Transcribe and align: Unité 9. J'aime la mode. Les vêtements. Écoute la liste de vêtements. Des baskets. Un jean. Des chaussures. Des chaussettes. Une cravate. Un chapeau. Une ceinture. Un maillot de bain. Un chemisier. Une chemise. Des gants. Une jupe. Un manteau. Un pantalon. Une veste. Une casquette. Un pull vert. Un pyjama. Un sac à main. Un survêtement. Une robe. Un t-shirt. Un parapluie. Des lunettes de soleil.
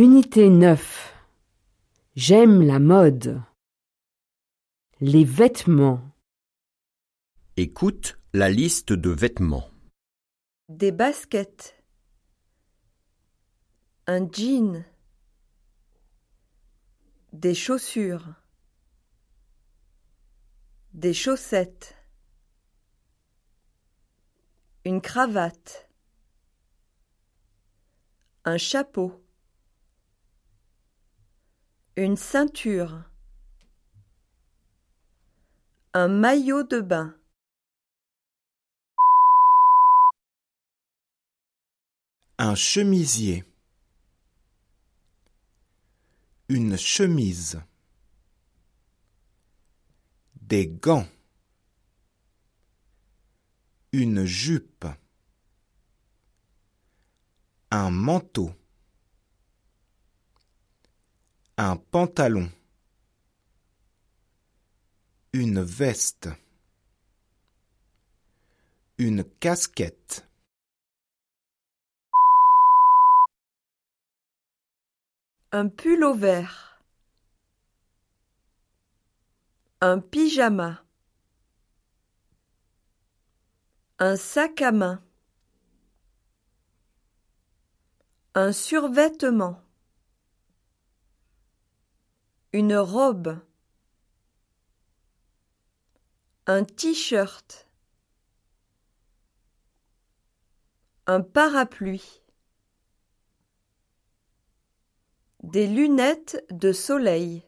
Unité 0.00 0.48
9. 0.48 1.12
J'aime 2.14 2.62
la 2.62 2.78
mode. 2.78 3.42
Les 5.00 5.24
vêtements. 5.24 6.00
Écoute 7.56 8.16
la 8.32 8.48
liste 8.48 8.92
de 8.92 9.10
vêtements. 9.10 9.68
Des 10.68 10.92
baskets. 10.92 11.82
Un 14.06 14.30
jean. 14.30 14.84
Des 17.32 17.54
chaussures. 17.54 18.34
Des 20.94 21.12
chaussettes. 21.12 21.96
Une 24.84 25.00
cravate. 25.00 25.90
Un 28.44 28.58
chapeau. 28.58 29.24
Une 32.00 32.16
ceinture. 32.16 33.02
Un 35.94 36.06
maillot 36.06 36.62
de 36.62 36.80
bain. 36.80 37.16
Un 42.38 42.54
chemisier. 42.54 43.44
Une 46.48 46.76
chemise. 46.76 47.60
Des 50.42 50.68
gants. 50.68 51.08
Une 53.90 54.24
jupe. 54.24 54.86
Un 57.72 57.90
manteau. 57.90 58.52
Un 61.60 61.76
pantalon. 61.76 62.48
Une 65.32 65.60
veste. 65.60 66.28
Une 68.96 69.24
casquette. 69.24 70.24
Un 75.50 75.68
pull 75.68 76.16
vert. 76.16 76.80
Un 79.80 79.98
pyjama. 79.98 80.84
Un 83.98 84.14
sac 84.14 84.62
à 84.62 84.70
main. 84.70 85.02
Un 88.36 88.52
survêtement. 88.52 89.67
Une 92.54 92.76
robe. 92.76 93.38
Un 96.46 96.64
t-shirt. 96.64 97.68
Un 101.06 101.20
parapluie. 101.20 102.22
Des 105.42 105.66
lunettes 105.66 106.42
de 106.50 106.72
soleil. 106.72 107.47